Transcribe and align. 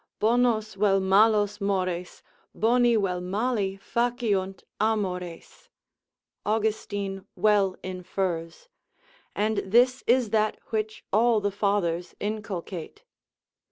bonos 0.19 0.73
vel 0.73 0.99
malos 0.99 1.61
mores, 1.61 2.23
boni 2.55 2.95
vel 2.95 3.21
mali 3.21 3.77
faciunt 3.77 4.63
amores, 4.79 5.69
Austin 6.43 7.23
well 7.35 7.75
infers: 7.83 8.67
and 9.35 9.57
this 9.59 10.03
is 10.07 10.31
that 10.31 10.57
which 10.71 11.03
all 11.13 11.39
the 11.39 11.51
fathers 11.51 12.15
inculcate. 12.19 13.03